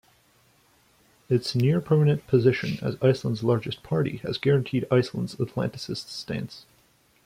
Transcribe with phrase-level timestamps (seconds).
[1.29, 6.65] Its near-permanent position as Iceland's largest party has guaranteed Iceland's Atlanticist stance.